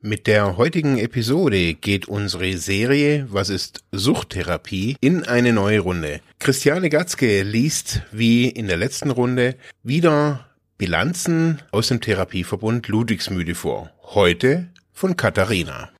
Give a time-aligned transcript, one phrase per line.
[0.00, 6.20] Mit der heutigen Episode geht unsere Serie Was ist Suchttherapie in eine neue Runde.
[6.38, 13.90] Christiane Gatzke liest wie in der letzten Runde wieder Bilanzen aus dem Therapieverbund Ludwigsmühle vor.
[14.04, 15.90] Heute von Katharina.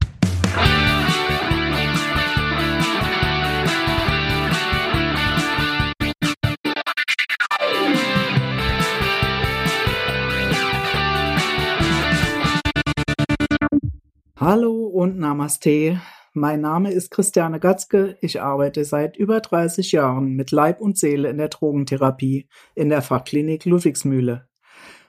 [14.51, 16.01] Hallo und Namaste.
[16.33, 18.17] Mein Name ist Christiane Gatzke.
[18.23, 23.03] Ich arbeite seit über 30 Jahren mit Leib und Seele in der Drogentherapie in der
[23.03, 24.49] Fachklinik Ludwigsmühle.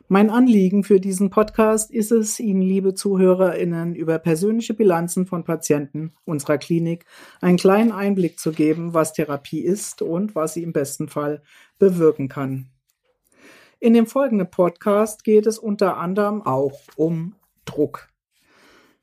[0.09, 6.11] Mein Anliegen für diesen Podcast ist es, Ihnen, liebe ZuhörerInnen, über persönliche Bilanzen von Patienten
[6.25, 7.05] unserer Klinik
[7.39, 11.43] einen kleinen Einblick zu geben, was Therapie ist und was sie im besten Fall
[11.77, 12.71] bewirken kann.
[13.79, 18.08] In dem folgenden Podcast geht es unter anderem auch um Druck.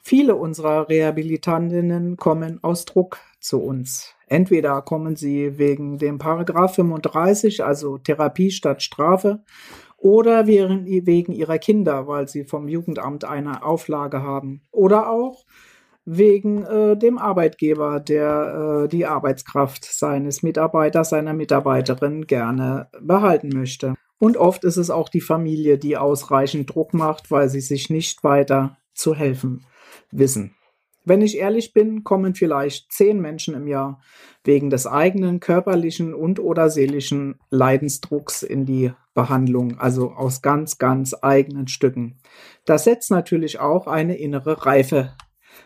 [0.09, 4.15] Viele unserer Rehabilitantinnen kommen aus Druck zu uns.
[4.29, 9.43] Entweder kommen sie wegen dem Paragraph 35, also Therapie statt Strafe,
[9.96, 14.63] oder wegen ihrer Kinder, weil sie vom Jugendamt eine Auflage haben.
[14.71, 15.45] Oder auch
[16.04, 23.96] wegen äh, dem Arbeitgeber, der äh, die Arbeitskraft seines Mitarbeiters, seiner Mitarbeiterin gerne behalten möchte.
[24.20, 28.23] Und oft ist es auch die Familie, die ausreichend Druck macht, weil sie sich nicht
[28.23, 29.66] weiter zu helfen
[30.10, 30.57] wissen.
[31.04, 34.01] Wenn ich ehrlich bin, kommen vielleicht zehn Menschen im Jahr
[34.43, 41.15] wegen des eigenen körperlichen und oder seelischen Leidensdrucks in die Behandlung, also aus ganz, ganz
[41.23, 42.18] eigenen Stücken.
[42.65, 45.15] Das setzt natürlich auch eine innere Reife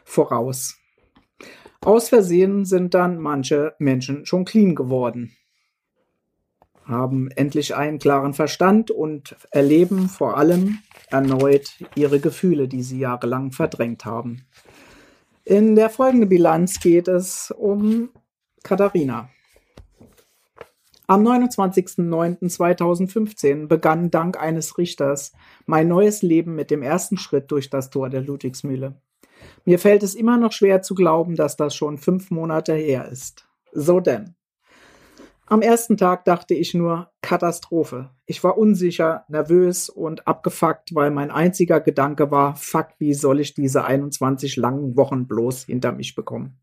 [0.05, 0.77] voraus.
[1.83, 5.33] Aus Versehen sind dann manche Menschen schon clean geworden,
[6.91, 13.53] haben endlich einen klaren Verstand und erleben vor allem erneut ihre Gefühle, die sie jahrelang
[13.53, 14.45] verdrängt haben.
[15.45, 18.11] In der folgenden Bilanz geht es um
[18.63, 19.31] Katharina.
[21.07, 25.33] Am 29.09.2015 begann dank eines Richters
[25.67, 29.03] mein neues Leben mit dem ersten Schritt durch das Tor der Ludwigsmühle.
[29.65, 33.49] Mir fällt es immer noch schwer zu glauben, dass das schon fünf Monate her ist.
[33.73, 34.37] So denn.
[35.51, 38.11] Am ersten Tag dachte ich nur Katastrophe.
[38.25, 43.53] Ich war unsicher, nervös und abgefuckt, weil mein einziger Gedanke war, fuck, wie soll ich
[43.55, 46.61] diese 21 langen Wochen bloß hinter mich bekommen?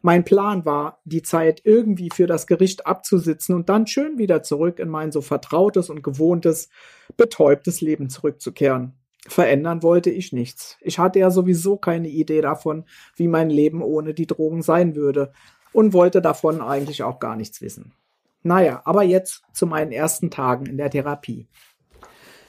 [0.00, 4.78] Mein Plan war, die Zeit irgendwie für das Gericht abzusitzen und dann schön wieder zurück
[4.78, 6.70] in mein so vertrautes und gewohntes,
[7.18, 8.94] betäubtes Leben zurückzukehren.
[9.26, 10.78] Verändern wollte ich nichts.
[10.80, 12.86] Ich hatte ja sowieso keine Idee davon,
[13.16, 15.30] wie mein Leben ohne die Drogen sein würde
[15.72, 17.92] und wollte davon eigentlich auch gar nichts wissen.
[18.42, 21.48] Naja, aber jetzt zu meinen ersten Tagen in der Therapie.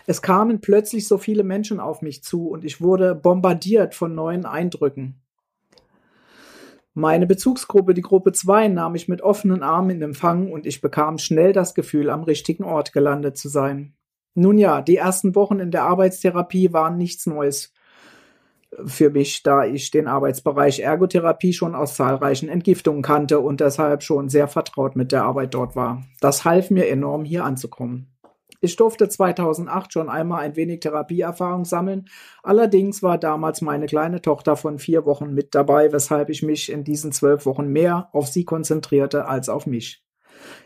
[0.05, 4.45] Es kamen plötzlich so viele Menschen auf mich zu und ich wurde bombardiert von neuen
[4.45, 5.21] Eindrücken.
[6.95, 11.17] Meine Bezugsgruppe, die Gruppe 2, nahm ich mit offenen Armen in Empfang und ich bekam
[11.17, 13.93] schnell das Gefühl, am richtigen Ort gelandet zu sein.
[14.33, 17.71] Nun ja, die ersten Wochen in der Arbeitstherapie waren nichts Neues
[18.85, 24.29] für mich, da ich den Arbeitsbereich Ergotherapie schon aus zahlreichen Entgiftungen kannte und deshalb schon
[24.29, 26.03] sehr vertraut mit der Arbeit dort war.
[26.21, 28.15] Das half mir enorm, hier anzukommen.
[28.61, 32.09] Ich durfte 2008 schon einmal ein wenig Therapieerfahrung sammeln.
[32.43, 36.83] Allerdings war damals meine kleine Tochter von vier Wochen mit dabei, weshalb ich mich in
[36.83, 40.03] diesen zwölf Wochen mehr auf sie konzentrierte als auf mich.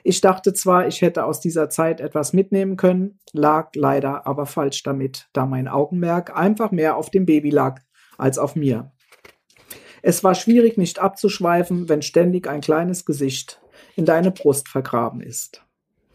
[0.04, 4.84] Ich dachte zwar, ich hätte aus dieser Zeit etwas mitnehmen können, lag leider aber falsch
[4.84, 7.80] damit, da mein Augenmerk einfach mehr auf dem Baby lag
[8.18, 8.92] als auf mir.
[10.02, 13.62] Es war schwierig, nicht abzuschweifen, wenn ständig ein kleines Gesicht
[13.96, 15.64] in deine Brust vergraben ist.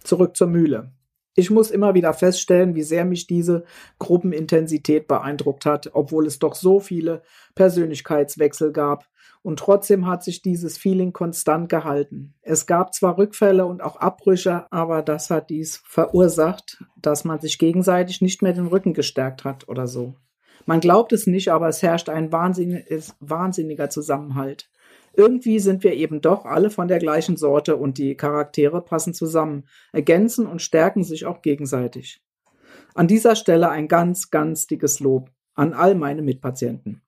[0.04, 0.92] Zurück zur Mühle.
[1.38, 3.64] Ich muss immer wieder feststellen, wie sehr mich diese
[4.00, 7.22] Gruppenintensität beeindruckt hat, obwohl es doch so viele
[7.54, 9.06] Persönlichkeitswechsel gab.
[9.42, 12.34] Und trotzdem hat sich dieses Feeling konstant gehalten.
[12.42, 17.58] Es gab zwar Rückfälle und auch Abbrüche, aber das hat dies verursacht, dass man sich
[17.58, 20.16] gegenseitig nicht mehr den Rücken gestärkt hat oder so.
[20.68, 24.68] Man glaubt es nicht, aber es herrscht ein wahnsinniger Zusammenhalt.
[25.14, 29.64] Irgendwie sind wir eben doch alle von der gleichen Sorte und die Charaktere passen zusammen,
[29.94, 32.22] ergänzen und stärken sich auch gegenseitig.
[32.94, 37.00] An dieser Stelle ein ganz, ganz dickes Lob an all meine Mitpatienten.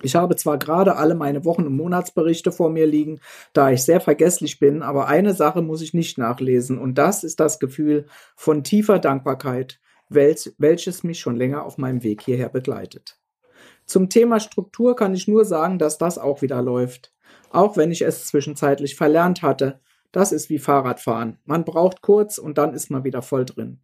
[0.00, 3.20] Ich habe zwar gerade alle meine Wochen- und Monatsberichte vor mir liegen,
[3.52, 7.38] da ich sehr vergesslich bin, aber eine Sache muss ich nicht nachlesen und das ist
[7.38, 9.78] das Gefühl von tiefer Dankbarkeit,
[10.10, 13.18] welch, welches mich schon länger auf meinem Weg hierher begleitet.
[13.86, 17.12] Zum Thema Struktur kann ich nur sagen, dass das auch wieder läuft.
[17.50, 19.80] Auch wenn ich es zwischenzeitlich verlernt hatte.
[20.12, 21.38] Das ist wie Fahrradfahren.
[21.44, 23.80] Man braucht kurz und dann ist man wieder voll drin.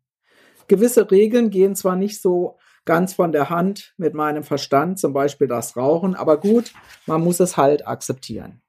[0.69, 5.46] Gewisse Regeln gehen zwar nicht so ganz von der Hand mit meinem Verstand, zum Beispiel
[5.46, 6.73] das Rauchen, aber gut,
[7.06, 8.62] man muss es halt akzeptieren.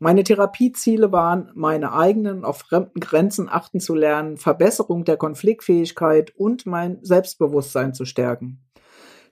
[0.00, 6.66] Meine Therapieziele waren, meine eigenen auf fremden Grenzen achten zu lernen, Verbesserung der Konfliktfähigkeit und
[6.66, 8.60] mein Selbstbewusstsein zu stärken.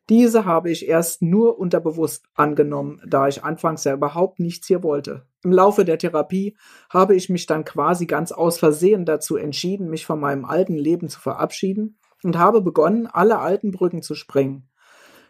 [0.09, 5.27] Diese habe ich erst nur unterbewusst angenommen, da ich anfangs ja überhaupt nichts hier wollte.
[5.45, 6.57] Im Laufe der Therapie
[6.91, 11.09] habe ich mich dann quasi ganz aus Versehen dazu entschieden, mich von meinem alten Leben
[11.09, 14.69] zu verabschieden und habe begonnen, alle alten Brücken zu sprengen,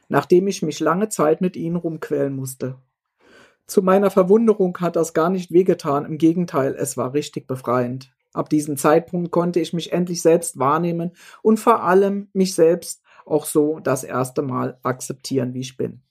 [0.08, 2.76] nachdem ich mich lange Zeit mit ihnen rumquälen musste.
[3.66, 8.12] Zu meiner Verwunderung hat das gar nicht wehgetan, im Gegenteil, es war richtig befreiend.
[8.32, 13.44] Ab diesem Zeitpunkt konnte ich mich endlich selbst wahrnehmen und vor allem mich selbst auch
[13.44, 16.02] so das erste Mal akzeptieren, wie ich bin.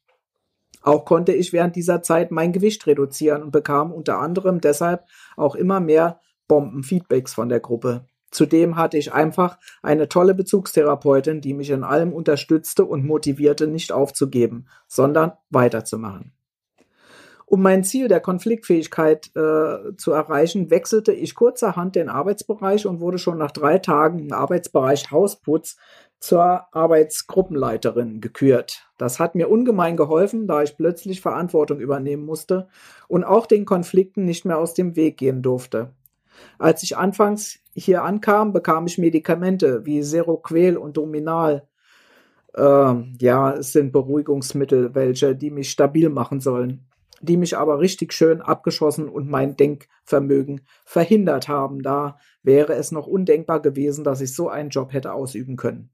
[0.82, 5.06] Auch konnte ich während dieser Zeit mein Gewicht reduzieren und bekam unter anderem deshalb
[5.38, 8.06] auch immer mehr Bombenfeedbacks von der Gruppe.
[8.32, 13.94] Zudem hatte ich einfach eine tolle Bezugstherapeutin, die mich in allem unterstützte und motivierte, nicht
[13.94, 16.35] aufzugeben, sondern weiterzumachen.
[17.48, 23.20] Um mein Ziel der Konfliktfähigkeit äh, zu erreichen, wechselte ich kurzerhand den Arbeitsbereich und wurde
[23.20, 25.78] schon nach drei Tagen im Arbeitsbereich Hausputz
[26.20, 28.88] zur Arbeitsgruppenleiterin gekürt.
[28.98, 32.68] Das hat mir ungemein geholfen, da ich plötzlich Verantwortung übernehmen musste
[33.08, 35.94] und auch den Konflikten nicht mehr aus dem Weg gehen durfte.
[36.58, 41.68] Als ich anfangs hier ankam, bekam ich Medikamente wie Seroquel und Dominal.
[42.56, 46.88] Äh, ja, es sind Beruhigungsmittel, welche, die mich stabil machen sollen
[47.26, 51.82] die mich aber richtig schön abgeschossen und mein Denkvermögen verhindert haben.
[51.82, 55.90] Da wäre es noch undenkbar gewesen, dass ich so einen Job hätte ausüben können.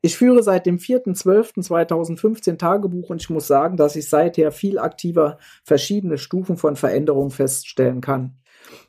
[0.00, 5.38] Ich führe seit dem 4.12.2015 Tagebuch und ich muss sagen, dass ich seither viel aktiver
[5.64, 8.36] verschiedene Stufen von Veränderung feststellen kann.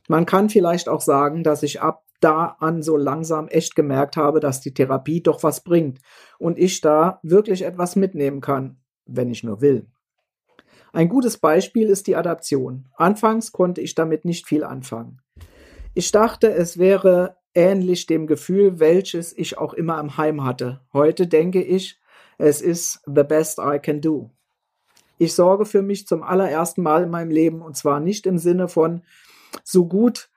[0.07, 4.39] Man kann vielleicht auch sagen, dass ich ab da an so langsam echt gemerkt habe,
[4.39, 5.99] dass die Therapie doch was bringt
[6.39, 9.87] und ich da wirklich etwas mitnehmen kann, wenn ich nur will.
[10.95, 12.87] Ein gutes Beispiel ist die Adaption.
[12.95, 15.19] Anfangs konnte ich damit nicht viel anfangen.
[15.93, 20.79] Ich dachte, es wäre ähnlich dem Gefühl, welches ich auch immer im Heim hatte.
[20.93, 21.99] Heute denke ich,
[22.37, 24.31] es ist the best I can do.
[25.17, 28.69] Ich sorge für mich zum allerersten Mal in meinem Leben und zwar nicht im Sinne
[28.69, 29.01] von
[29.65, 30.29] so gut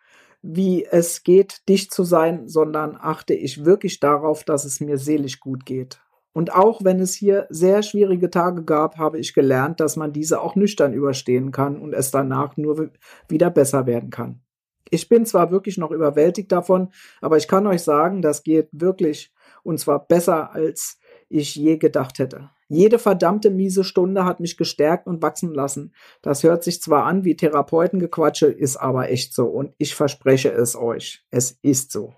[0.43, 5.39] wie es geht, dich zu sein, sondern achte ich wirklich darauf, dass es mir seelisch
[5.39, 6.01] gut geht.
[6.39, 10.41] Und auch wenn es hier sehr schwierige Tage gab, habe ich gelernt, dass man diese
[10.41, 12.91] auch nüchtern überstehen kann und es danach nur
[13.29, 14.41] wieder besser werden kann.
[14.89, 19.33] Ich bin zwar wirklich noch überwältigt davon, aber ich kann euch sagen, das geht wirklich
[19.65, 22.51] und zwar besser, als ich je gedacht hätte.
[22.69, 25.93] Jede verdammte miese Stunde hat mich gestärkt und wachsen lassen.
[26.23, 30.77] Das hört sich zwar an wie Therapeutengequatsche, ist aber echt so und ich verspreche es
[30.77, 31.27] euch.
[31.33, 32.15] Es ist so.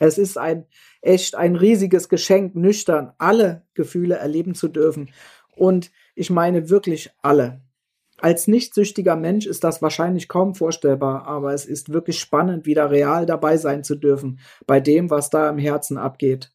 [0.00, 0.66] Es ist ein
[1.02, 5.10] echt ein riesiges Geschenk, nüchtern alle Gefühle erleben zu dürfen.
[5.54, 7.62] Und ich meine wirklich alle.
[8.18, 12.90] Als nicht süchtiger Mensch ist das wahrscheinlich kaum vorstellbar, aber es ist wirklich spannend, wieder
[12.90, 16.52] real dabei sein zu dürfen, bei dem, was da im Herzen abgeht.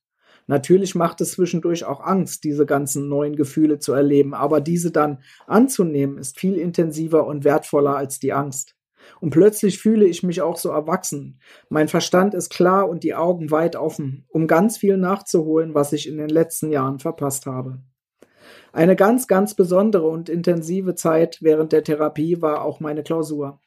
[0.47, 5.19] Natürlich macht es zwischendurch auch Angst, diese ganzen neuen Gefühle zu erleben, aber diese dann
[5.45, 8.75] anzunehmen, ist viel intensiver und wertvoller als die Angst.
[9.19, 11.39] Und plötzlich fühle ich mich auch so erwachsen.
[11.69, 16.07] Mein Verstand ist klar und die Augen weit offen, um ganz viel nachzuholen, was ich
[16.07, 17.79] in den letzten Jahren verpasst habe.
[18.71, 23.60] Eine ganz, ganz besondere und intensive Zeit während der Therapie war auch meine Klausur.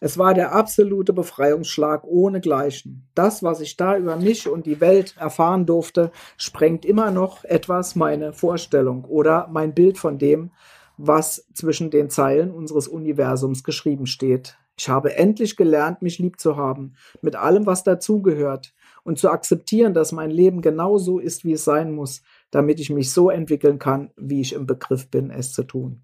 [0.00, 3.08] Es war der absolute Befreiungsschlag ohnegleichen.
[3.14, 7.94] Das, was ich da über mich und die Welt erfahren durfte, sprengt immer noch etwas
[7.94, 10.50] meine Vorstellung oder mein Bild von dem,
[10.96, 14.56] was zwischen den Zeilen unseres Universums geschrieben steht.
[14.76, 18.74] Ich habe endlich gelernt, mich lieb zu haben, mit allem, was dazugehört,
[19.04, 22.90] und zu akzeptieren, dass mein Leben genau so ist, wie es sein muss, damit ich
[22.90, 26.02] mich so entwickeln kann, wie ich im Begriff bin, es zu tun.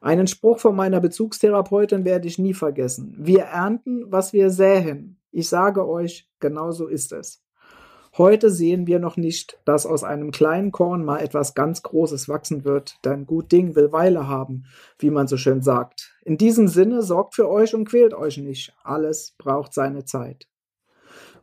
[0.00, 3.16] Einen Spruch von meiner Bezugstherapeutin werde ich nie vergessen.
[3.18, 5.18] Wir ernten, was wir säen.
[5.30, 7.43] Ich sage euch, genau so ist es.
[8.16, 12.64] Heute sehen wir noch nicht, dass aus einem kleinen Korn mal etwas ganz Großes wachsen
[12.64, 14.66] wird, denn gut Ding will Weile haben,
[15.00, 16.14] wie man so schön sagt.
[16.24, 18.72] In diesem Sinne sorgt für euch und quält euch nicht.
[18.84, 20.46] Alles braucht seine Zeit.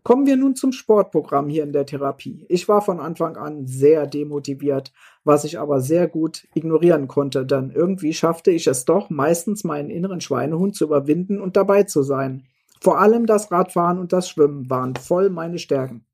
[0.03, 2.45] Kommen wir nun zum Sportprogramm hier in der Therapie.
[2.47, 4.93] Ich war von Anfang an sehr demotiviert,
[5.25, 9.89] was ich aber sehr gut ignorieren konnte, denn irgendwie schaffte ich es doch, meistens meinen
[9.89, 12.47] inneren Schweinehund zu überwinden und dabei zu sein.
[12.79, 16.05] Vor allem das Radfahren und das Schwimmen waren voll meine Stärken.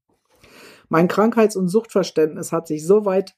[0.89, 3.36] Mein Krankheits- und Suchtverständnis hat sich so weit,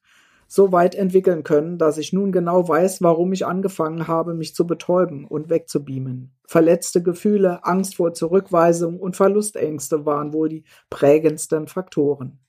[0.47, 4.65] so weit entwickeln können, dass ich nun genau weiß, warum ich angefangen habe, mich zu
[4.65, 6.31] betäuben und wegzubeamen.
[6.45, 12.39] Verletzte Gefühle, Angst vor Zurückweisung und Verlustängste waren wohl die prägendsten Faktoren.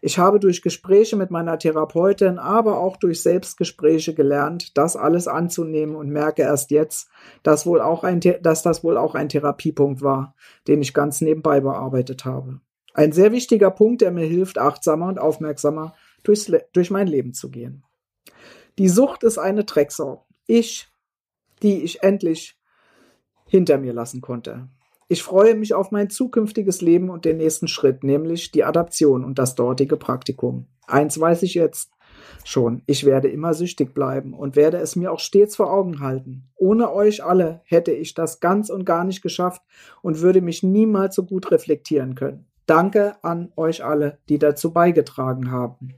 [0.00, 5.96] Ich habe durch Gespräche mit meiner Therapeutin, aber auch durch Selbstgespräche gelernt, das alles anzunehmen
[5.96, 7.08] und merke erst jetzt,
[7.42, 10.34] dass, wohl auch ein, dass das wohl auch ein Therapiepunkt war,
[10.68, 12.60] den ich ganz nebenbei bearbeitet habe.
[12.96, 17.50] Ein sehr wichtiger Punkt, der mir hilft, achtsamer und aufmerksamer durchs, durch mein Leben zu
[17.50, 17.82] gehen.
[18.78, 20.24] Die Sucht ist eine Drecksau.
[20.46, 20.88] Ich,
[21.62, 22.58] die ich endlich
[23.44, 24.68] hinter mir lassen konnte.
[25.08, 29.38] Ich freue mich auf mein zukünftiges Leben und den nächsten Schritt, nämlich die Adaption und
[29.38, 30.66] das dortige Praktikum.
[30.86, 31.90] Eins weiß ich jetzt
[32.44, 36.48] schon, ich werde immer süchtig bleiben und werde es mir auch stets vor Augen halten.
[36.54, 39.60] Ohne euch alle hätte ich das ganz und gar nicht geschafft
[40.00, 42.46] und würde mich niemals so gut reflektieren können.
[42.66, 45.94] Danke an euch alle, die dazu beigetragen haben.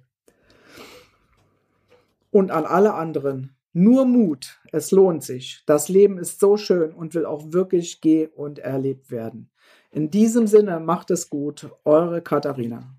[2.30, 5.62] Und an alle anderen, nur Mut, es lohnt sich.
[5.66, 9.50] Das Leben ist so schön und will auch wirklich geh und erlebt werden.
[9.90, 12.97] In diesem Sinne macht es gut, eure Katharina.